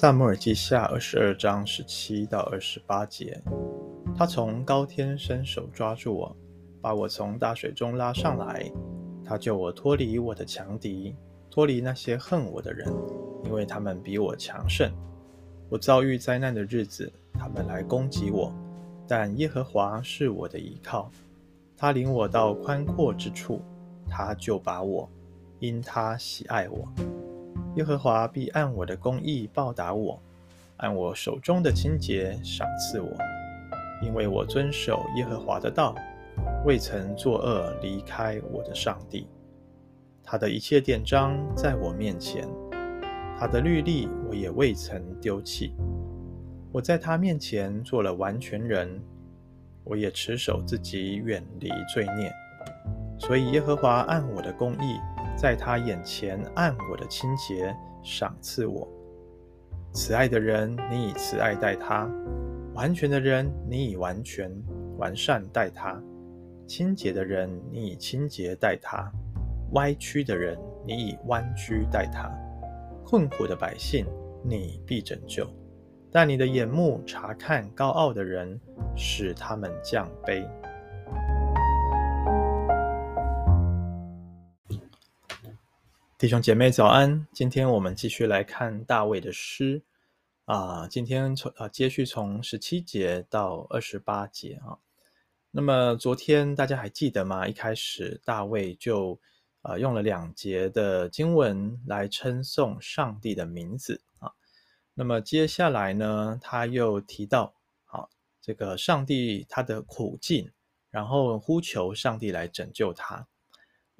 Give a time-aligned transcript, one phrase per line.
[0.00, 3.38] 撒母耳记下二十二章十七到二十八节，
[4.16, 6.34] 他从高天伸手抓住我，
[6.80, 8.72] 把我从大水中拉上来。
[9.22, 11.14] 他救我脱离我的强敌，
[11.50, 12.88] 脱离那些恨我的人，
[13.44, 14.90] 因为他们比我强盛。
[15.68, 18.50] 我遭遇灾难的日子，他们来攻击我，
[19.06, 21.10] 但耶和华是我的依靠。
[21.76, 23.60] 他领我到宽阔之处，
[24.08, 25.06] 他就把我，
[25.58, 26.88] 因他喜爱我。
[27.76, 30.20] 耶和华必按我的公义报答我，
[30.78, 33.10] 按我手中的清洁赏赐我，
[34.02, 35.94] 因为我遵守耶和华的道，
[36.64, 39.26] 未曾作恶离开我的上帝。
[40.22, 42.48] 他的一切典章在我面前，
[43.38, 45.74] 他的律例我也未曾丢弃。
[46.72, 49.00] 我在他面前做了完全人，
[49.82, 52.32] 我也持守自己远离罪孽，
[53.18, 54.98] 所以耶和华按我的公义。
[55.40, 58.86] 在他眼前按我的清洁赏赐我，
[59.90, 62.06] 慈爱的人，你以慈爱待他；
[62.74, 64.52] 完全的人，你以完全
[64.98, 65.98] 完善待他；
[66.66, 69.10] 清洁的人，你以清洁待他；
[69.72, 72.30] 歪曲的人，你以弯曲待他；
[73.02, 74.04] 困苦的百姓，
[74.44, 75.48] 你必拯救。
[76.12, 78.60] 但你的眼目察看高傲的人，
[78.94, 80.46] 使他们降卑。
[86.20, 89.82] 弟兄姐妹早安，今天我们继续来看大卫的诗
[90.44, 90.86] 啊。
[90.86, 94.76] 今天从啊接续从十七节到二十八节啊。
[95.50, 97.48] 那么昨天大家还记得吗？
[97.48, 99.18] 一开始大卫就
[99.62, 104.30] 啊用了两节的经文来称颂上帝的名字啊。
[104.92, 107.54] 那么接下来呢，他又提到
[107.86, 108.06] 啊
[108.42, 110.50] 这个上帝他的苦境，
[110.90, 113.26] 然后呼求上帝来拯救他。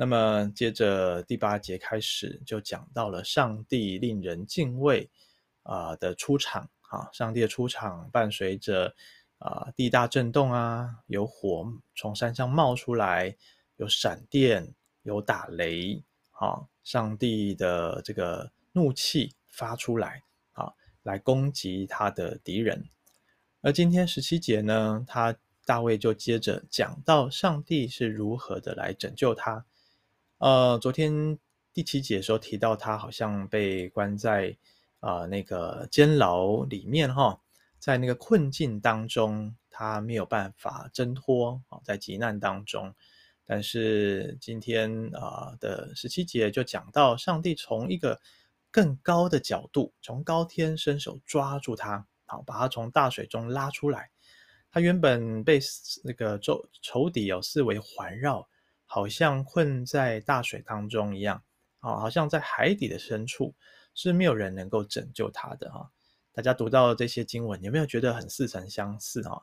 [0.01, 5.11] 那么，接着第八节开始就讲到了上帝令人敬畏
[5.63, 8.95] 啊的出场啊，上帝的出场伴随着
[9.37, 13.37] 啊地大震动啊，有火从山上冒出来，
[13.77, 14.73] 有闪电，
[15.03, 20.23] 有打雷啊，上帝的这个怒气发出来
[20.53, 20.73] 啊，
[21.03, 22.89] 来攻击他的敌人。
[23.61, 25.37] 而今天十七节呢，他
[25.67, 29.67] 大卫就接着讲到上帝是如何的来拯救他。
[30.41, 31.39] 呃，昨天
[31.75, 34.57] 第七节的时候提到，他好像被关在
[35.01, 37.39] 啊、呃、那个监牢里面哈，
[37.79, 42.95] 在那个困境当中，他没有办法挣脱啊，在急难当中。
[43.45, 48.19] 但是今天啊、呃、的十七节就讲到，上帝从一个
[48.71, 54.09] 更高的角度，从高天伸手抓住他，好，把他从大水中拉出来。
[54.71, 55.61] 他原本被
[56.03, 58.49] 那个仇仇敌哦四围环绕。
[58.93, 61.41] 好像困在大水当中一样，
[61.79, 63.55] 啊，好像在海底的深处
[63.95, 65.89] 是没有人能够拯救他的哈。
[66.33, 69.41] 大家读到这些经文，有没有觉得很似曾相似哈？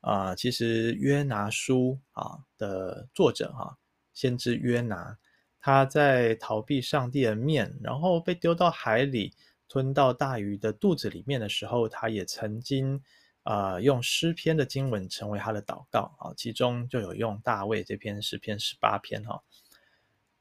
[0.00, 3.76] 啊，其实约拿书啊的作者哈，
[4.14, 5.18] 先知约拿，
[5.60, 9.34] 他在逃避上帝的面，然后被丢到海里，
[9.68, 13.02] 吞到大鱼的肚子里面的时候，他也曾经。
[13.46, 19.40] 啊、用诗篇的经文成为他的祷告啊，其中就有用大卫这篇诗篇十八篇哈。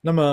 [0.02, 0.24] 那么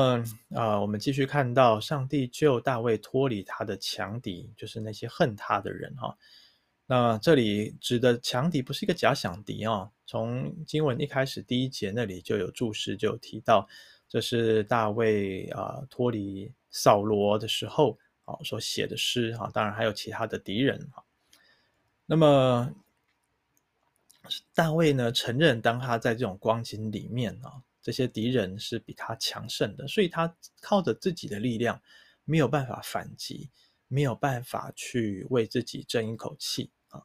[0.54, 6.16] 啊、呃，我们继续看到上帝救大卫脱离他的强敌，就是那些恨他的人哈。
[6.86, 13.68] 那这里指的强敌不是一个假想敌啊，从经文一开始第一节那里就有注释，就有提到
[14.08, 21.04] 这是大卫啊脱离扫罗的时候啊所写的诗哈，当然还有其他的敌人哈。
[22.06, 22.74] 那么，
[24.54, 31.80] 大卫呢，承认，当他在这种光景里面啊，这些敌人是比他强盛的，所以他靠着自己的力量
[32.24, 33.50] 没有办法反击，
[33.88, 37.02] 没有办法去为自己争一口气啊。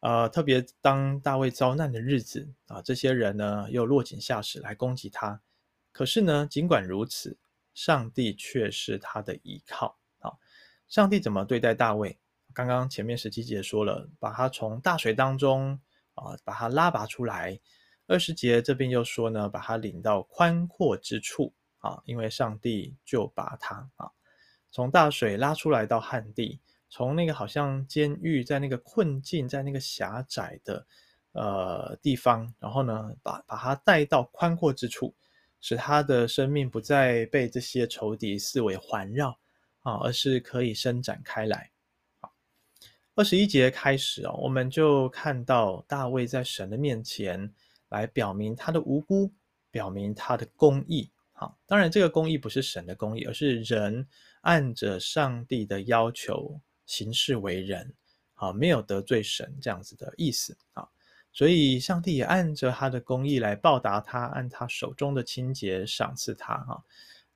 [0.00, 5.40] 呃，特别当大卫遭难的日子啊，这些人呢又落井下石来攻击他。
[5.90, 7.36] 可是呢，尽管如此，
[7.72, 10.32] 上帝却是他的依靠啊。
[10.86, 12.18] 上帝怎么对待大卫？
[12.54, 15.78] 刚刚前面十七节说了，把他从大水当中
[16.14, 17.60] 啊，把他拉拔出来。
[18.06, 24.10] 二十节这边又说呢，把他领到宽阔之处啊，因为上帝就把他啊，
[24.70, 30.86] 从大水拉出来到旱地，从那个好像监狱，在那个困境，在那个狭窄的
[31.32, 35.14] 呃地方，然后呢，把把他带到宽阔之处，
[35.60, 39.30] 使他的生命不再被这些仇敌四围环绕
[39.80, 41.70] 啊，而是可以伸展开来。
[43.16, 47.48] 二十一节开始哦，我们就看到大卫在神的面前
[47.90, 49.30] 来表明他的无辜，
[49.70, 51.08] 表明他的公义。
[51.32, 54.04] 好，当然这个公义不是神的公义，而是人
[54.40, 57.94] 按着上帝的要求行事为人，
[58.34, 60.84] 好，没有得罪神这样子的意思啊。
[61.32, 66.82] 所以上帝也按着他的公义来报答他，按他手中的清洁赏赐他哈。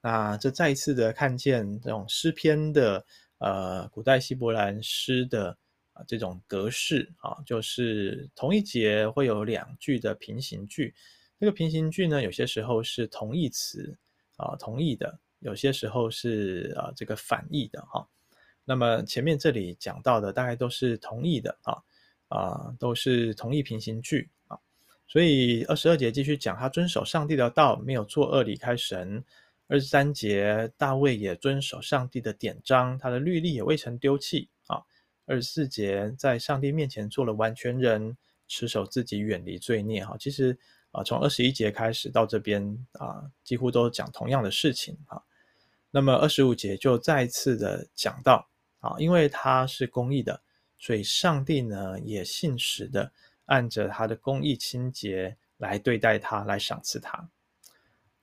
[0.01, 3.05] 那这再一次的看见这种诗篇的
[3.39, 5.57] 呃古代希伯来诗的
[6.07, 10.95] 这种格式啊，就是同一节会有两句的平行句。
[11.41, 13.97] 这个平行句呢，有些时候是同义词
[14.37, 15.09] 啊，同义的；
[15.41, 18.07] 有些时候是啊这个反义的哈。
[18.65, 21.83] 那么前面这里讲到的大概都是同义的啊。
[22.29, 24.59] 啊，都是同义平行句啊，
[25.07, 29.25] 所以二十二节继续讲，他遵守上帝的道，没有作恶，离开神。
[29.67, 34.77] 二十三节，大卫也遵守上帝的典章，他的律例也未曾丢弃啊。
[35.29, 38.17] 二十四节，在上帝面前做了完全人，
[38.49, 40.03] 持守自己，远离罪孽。
[40.05, 40.59] 哈，其实
[40.91, 45.23] 啊，从二十一节开始到这边啊，几乎都讲同样的事情啊。
[45.91, 48.49] 那么二十五节就再次的讲到
[48.81, 50.41] 啊，因为他是公义的。
[50.79, 53.13] 所以，上帝呢也信实的
[53.47, 57.29] 按着他的公义清洁来对待他，来赏赐他。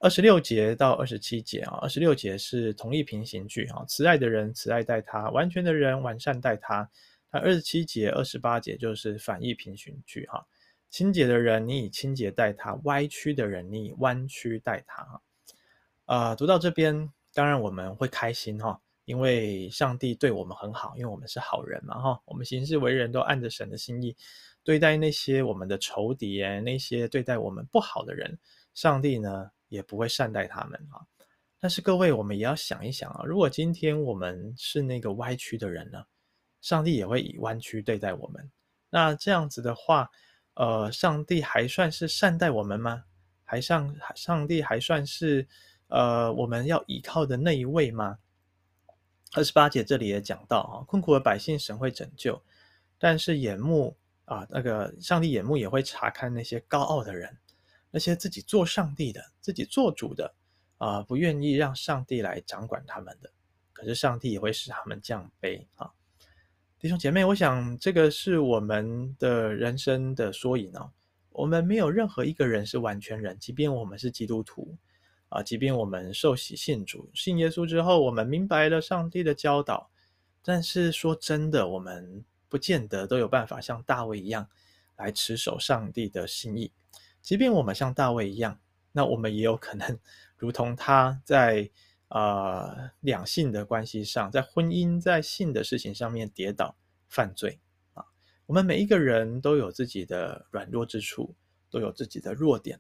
[0.06, 6.88] 二十六节到二十七节啊，二十六节是同义平行句啊，慈爱的人慈爱待他，完全的人完善待他。
[7.32, 10.46] 那二十七节、二十八节就是反义平行句哈，
[10.92, 15.22] 清洁的人你以清洁待他，歪曲的人你以弯曲待他哈。
[16.06, 18.80] 啊，读到这边，当然我们会开心哈。
[19.06, 24.16] 因为上帝对我们很好，因为我们是好人嘛，哈，我们行事为人都按着神的心意
[24.64, 28.38] 对待那些我们的仇敌，那些对待我们不好的人，
[28.76, 31.06] 上帝呢也不会善待他们啊。
[31.60, 36.06] 但是各位，我们也要想一想啊，如果今天我们是那个歪曲的人呢，
[36.62, 38.52] 上帝也会以弯曲对待我们。
[38.90, 40.10] 那这样子的话，
[40.54, 43.04] 呃，上帝还算是善待我们吗？
[43.44, 45.48] 还上上帝还算是
[45.88, 48.18] 呃我们要依靠的那一位吗？
[49.34, 52.42] 二十八节这里也讲到啊，困苦的百姓神会拯救，
[52.98, 57.38] 但是眼目啊，那个上帝眼目也会查看那些高傲的人，
[57.96, 60.34] 那些自己做上帝的、自己做主的
[60.80, 63.32] 啊，不愿意让上帝来掌管他们的，
[63.72, 65.90] 可是上帝也会使他们降卑啊。
[66.78, 70.92] 弟兄姐妹，我想这个是我们的人生的缩影哦。
[71.30, 74.76] 我们没有任何一个人是完全人，即便我们是基督徒。
[75.30, 79.90] 啊，即便我们受洗信主、信耶稣之后，我们明白了上帝的教导，
[80.44, 84.50] 但是说真的，我们不见得都有办法像大卫一样
[84.98, 86.74] 来持守上帝的心意。
[87.26, 88.60] 即便我们像大卫一样，
[88.92, 90.00] 那我们也有可能
[90.38, 91.72] 如同他在
[92.10, 96.76] 呃两性的关系上，在婚姻、在性的事情上面跌倒
[97.10, 97.60] 犯罪
[97.96, 98.06] 啊。
[98.46, 101.34] 我们每一个人都有自己的软弱之处，
[101.72, 102.80] 都有自己的弱点。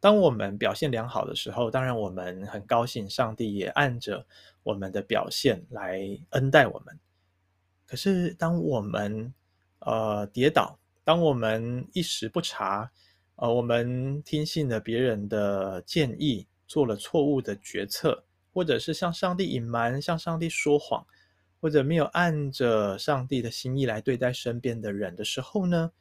[0.00, 4.26] 当我们表现良好的时候，当然我们很高兴，上帝也按着
[4.64, 6.00] 我们的表现来
[6.30, 6.98] 恩待我们。
[7.86, 9.32] 可是当我们
[9.78, 12.90] 呃跌倒，当我们一时不察，
[13.40, 21.06] 呃，我们听信了别人的建议，做了错误的决策，或者是向上帝隐瞒、向上帝说谎，
[21.60, 25.92] 或者没有按着上帝的心意来对待身边的人的时候呢，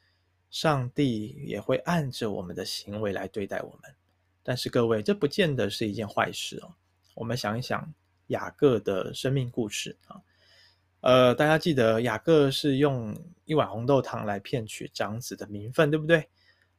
[0.49, 3.93] 上帝也会按着我们的行为来对待我们，
[4.41, 6.73] 但是各位，这不见得是一件坏事哦。
[7.13, 7.87] 我们想一想
[8.27, 10.19] 雅各的生命故事啊，
[11.01, 16.27] 呃，大家记得雅各是用一碗红豆汤来骗取长子的名分，对不对？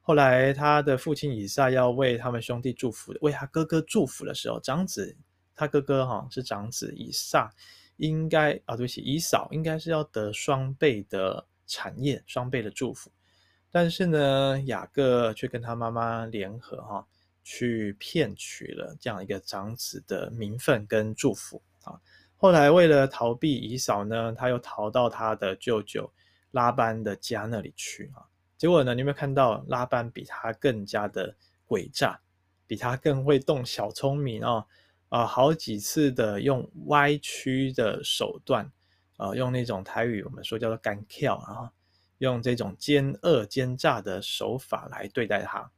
[0.08, 5.14] 后来他的父亲以撒要为他们兄弟祝福，为他哥哥祝福的时候，长子
[5.54, 7.52] 他哥哥哈是长子以撒，
[7.98, 13.12] 应该啊，对不起，以扫应该是要得双倍的产业，双倍的祝福。
[13.70, 17.06] 但是呢，雅各却跟他妈妈联合，哈，
[17.44, 22.00] 去骗取了这样一个长子的名分跟祝福啊。
[22.38, 26.10] 后来为了逃避以扫呢，他又逃到他的舅舅
[26.52, 28.24] 拉班的家那里去啊。
[28.58, 31.34] 结果呢，你有没有看到拉班比他更加的
[31.66, 32.20] 诡诈，
[32.66, 34.66] 比他更会动小聪明啊？
[35.08, 38.70] 啊，好几次的用歪曲的手段，
[39.16, 41.72] 啊，用那种台语我们说叫做干譙啊。
[42.18, 45.70] 用这种奸恶奸诈的手法来对待他，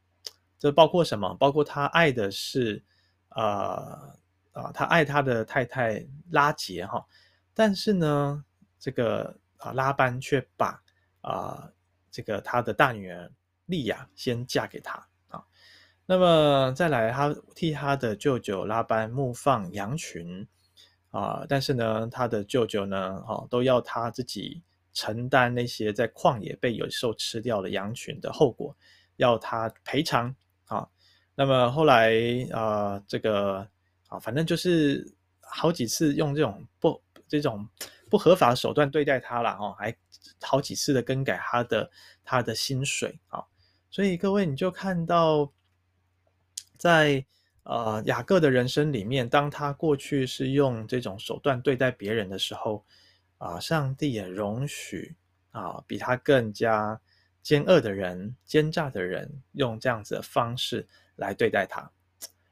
[0.58, 1.34] 这包括什么？
[1.34, 2.82] 包括他爱的是，
[3.28, 4.18] 呃
[4.52, 7.06] 啊，他爱他的太太拉杰哈，
[7.52, 8.42] 但是呢，
[8.78, 10.82] 这个啊拉班却把
[11.20, 11.70] 啊
[12.10, 13.30] 这个他的大女儿
[13.66, 15.44] 利亚先嫁给他啊，
[16.06, 20.46] 那么再来，他替他的舅舅拉班牧放羊群
[21.10, 24.62] 啊，但是呢，他的舅舅呢，哈，都要他自己。
[24.92, 28.76] 承担那些在旷野被野兽吃掉的羊群的后果，
[29.16, 30.86] 要他赔偿啊。
[31.36, 32.12] 那么后来
[32.52, 33.58] 啊、这个
[34.08, 35.06] 啊，反正就是
[35.40, 37.66] 好几次用这种不这种
[38.10, 39.96] 不合法手段对待他了哦，还
[40.40, 41.90] 好几次的更改他的
[42.24, 43.44] 他的薪水啊。
[43.90, 45.52] 所以各位你就看到，
[46.78, 47.24] 在
[47.64, 52.84] 呃雅各的人生里面，当他过去是用这种手段对待别人的时候，
[53.38, 55.16] 啊，上帝也容许
[55.50, 57.00] 啊比他更加
[57.42, 60.86] 奸恶的人、奸诈的人用这样子的方式
[61.16, 61.90] 来对待他。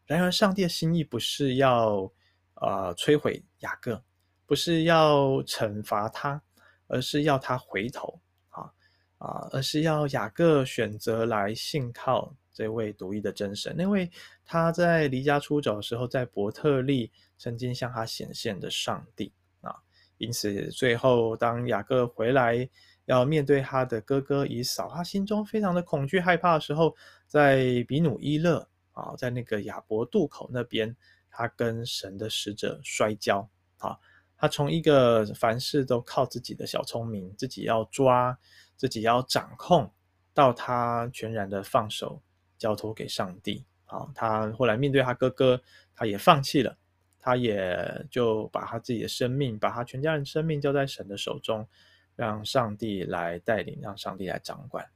[0.06, 2.10] 然而，上帝的心意不是要
[2.54, 4.02] 呃摧毁雅各，
[4.46, 6.42] 不是要惩罚他，
[6.88, 8.72] 而是要他回头啊
[9.18, 14.10] 啊，而是要雅各选择来信靠这位独一的真神，那位
[14.44, 19.76] 他在离家出走的时候，在伯特利曾经向他显现的上帝啊。
[20.16, 22.68] 因此，最后当雅各回来
[23.04, 28.68] 要面对他的哥哥以扫，他心中非常的恐惧害怕的时候，在比努伊勒。
[28.98, 30.96] 啊，在那个亚伯渡口那边，
[31.30, 33.48] 他跟神的使者摔跤。
[33.76, 33.96] 啊，
[34.38, 38.38] 他从一个凡事都靠自己的小聪明，自己要抓，
[38.76, 39.90] 自己要掌控，
[40.32, 42.22] 到他全然的放手，
[42.56, 43.64] 交托给上帝。
[43.84, 45.60] 好，他后来面对他哥哥，
[45.94, 46.76] 他也放弃了，
[47.18, 51.66] 他也就把他自己的生命，把他全家人生命交在神的手中，
[52.14, 54.86] 让上帝来带领，让上帝来掌管。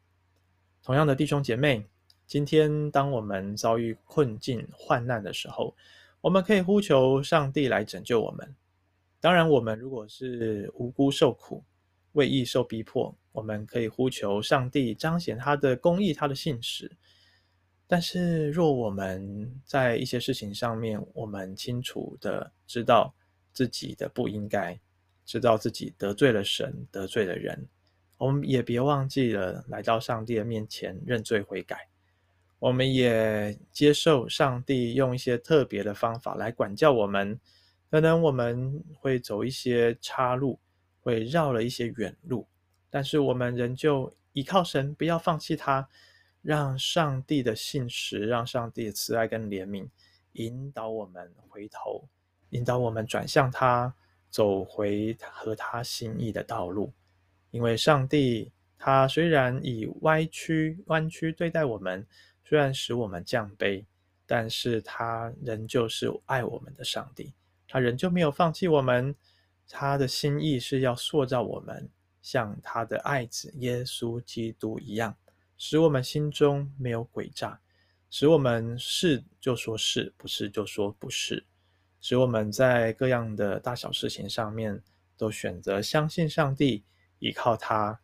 [0.82, 1.84] 同样的弟兄姐妹。
[2.24, 5.76] 今天，当我们遭遇困境、患难的时候，
[6.22, 8.56] 我们可以呼求上帝来拯救我们。
[9.22, 11.62] 当然，我们如果是无辜受苦、
[12.14, 16.90] 为义受逼迫，我们可以呼求上帝彰显他的公义、他的信实。
[17.86, 23.14] 但是，若我们在一些事情上面，我们清楚的知道
[23.52, 24.76] 自己的不应该，
[25.24, 27.68] 知道自己得罪了神、得罪了人，
[28.18, 31.88] 我们也别忘记了来到上帝的面前认罪悔改。
[32.58, 37.38] 我们也接受上帝用一些特别的方法来管教我们，
[37.92, 40.58] 可能我们会走一些岔路，
[41.02, 42.48] 会绕了一些远路，
[42.88, 45.86] 但是我们仍旧依靠神，不要放弃他，
[46.40, 49.86] 让上帝的信实，让上帝的慈爱跟怜悯
[50.32, 52.08] 引导我们回头，
[52.48, 53.94] 引导我们转向他，
[54.30, 56.90] 走回和他心意的道路。
[57.50, 62.06] 因为上帝他虽然以歪曲弯曲对待我们。
[62.44, 63.82] 虽然使我们降卑，
[64.26, 67.32] 但是他仍旧是爱我们的上帝，
[67.72, 69.14] 他仍旧没有放弃我们。
[69.66, 71.88] 他的心意是要塑造我们
[72.20, 75.16] 像他的爱子耶稣基督一样，
[75.56, 77.58] 使我们心中没有诡诈，
[78.10, 81.46] 使我们是就说是，不是就说不是，
[82.02, 84.78] 使我们在各样的大小事情上面
[85.16, 86.84] 都选择相信上帝，
[87.20, 87.98] 依靠他，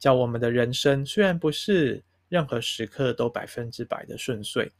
[0.00, 2.02] 叫我们的人生虽然不是。
[2.30, 4.72] 任何时刻都百分之百的顺遂，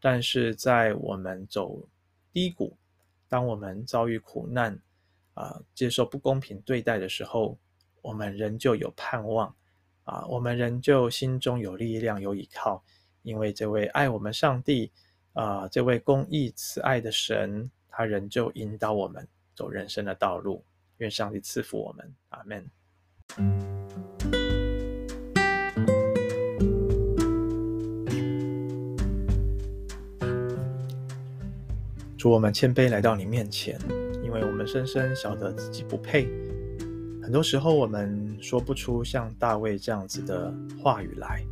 [0.00, 1.86] 但是在我们走
[2.32, 2.74] 低谷，
[3.32, 4.78] 当我们遭遇苦难，
[5.32, 7.56] 啊、接受不公平对待的时候，
[8.02, 9.56] 我们仍旧有盼望，
[10.04, 12.84] 啊，我们仍旧心中有力量、有依靠，
[13.22, 14.92] 因为这位爱我们上帝，
[15.32, 20.62] 啊，这位公义慈爱的神，他仍旧引导我们走人生的道路。
[20.98, 23.81] 愿上帝赐福我们，阿门。
[32.22, 33.76] 主，我们谦卑来到你面前，
[34.22, 36.28] 因为我们深深晓得自己不配。
[37.20, 41.42] 很多时候，我们说不出像大卫这样子的话语来，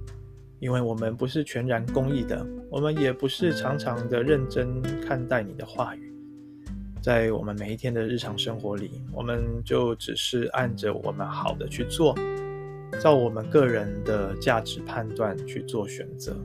[0.60, 6.14] 因为我们不是全然公义的，我们也不是常常的认真看待你的话语。
[7.02, 12.16] 在我们每一天的日常生活里，我们就只是按着我们好的去做，
[13.00, 16.36] 照我们个人的价值判断去做选择。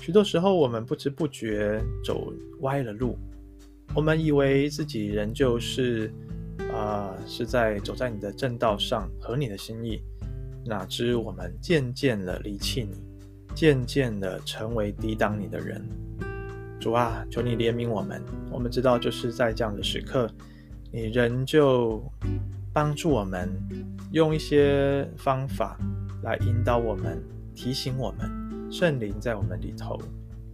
[0.00, 3.14] 许多时候，我们不知不觉走歪了路。
[3.94, 6.10] 我们以为自己仍旧是，
[6.72, 10.02] 啊、呃，是在走在你的正道上，合你的心意。
[10.64, 12.96] 哪知我们渐渐的离弃你，
[13.54, 15.84] 渐渐的成为抵挡你的人。
[16.80, 18.22] 主啊，求你怜悯我们。
[18.50, 20.30] 我们知道，就是在这样的时刻，
[20.90, 22.02] 你仍旧
[22.72, 23.50] 帮助我们，
[24.12, 25.78] 用一些方法
[26.22, 27.22] 来引导我们，
[27.54, 30.00] 提醒我们，圣灵在我们里头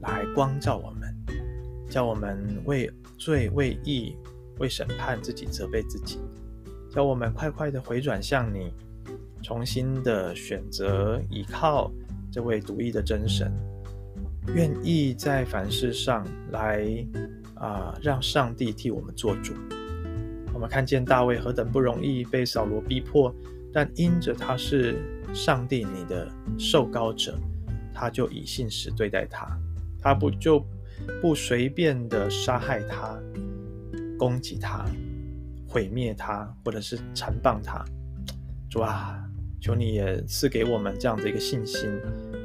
[0.00, 1.14] 来光照我们，
[1.88, 2.90] 叫我们为。
[3.20, 4.14] 罪为义
[4.60, 6.20] 为审判自己责备自己，
[6.88, 8.72] 叫我们快快的回转向你，
[9.42, 11.90] 重新的选择依靠
[12.30, 13.52] 这位独一的真神，
[14.54, 16.86] 愿意在凡事上来
[17.56, 19.52] 啊、让上帝替我们做主。
[20.54, 23.34] 我们看见大卫何等不容易被扫罗逼迫，
[23.72, 24.94] 但因着他是
[25.34, 27.36] 上帝你的受膏者，
[27.92, 29.58] 他就以信实对待他，
[30.00, 30.64] 他不就。
[31.20, 33.18] 不随便的杀害他，
[34.18, 34.84] 攻击他，
[35.66, 37.84] 毁灭他，或者是残棒他。
[38.70, 39.18] 主啊，
[39.60, 41.90] 求你也赐给我们这样的一个信心，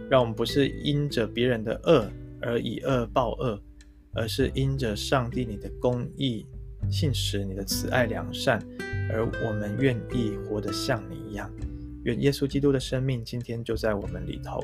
[0.09, 2.09] 让我们不是因着别人的恶
[2.41, 3.61] 而以恶报恶，
[4.13, 6.45] 而是因着上帝你的公义、
[6.89, 8.59] 信实、你的慈爱、良善，
[9.11, 11.51] 而我们愿意活得像你一样。
[12.03, 14.59] 愿耶稣基督的生命今天就在我们里头，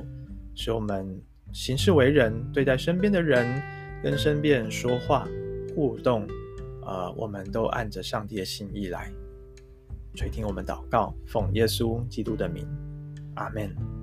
[0.56, 1.22] 使我们
[1.54, 3.62] 行事为人，对待身边的人，
[4.02, 5.28] 跟身边人说话
[5.76, 6.26] 互动，
[6.86, 9.12] 呃，我们都按着上帝的心意来
[10.16, 12.68] 垂听我们祷告，奉耶稣基督的名，
[13.36, 13.99] 阿门。